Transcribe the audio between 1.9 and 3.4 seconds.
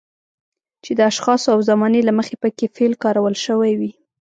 له مخې پکې فعل کارول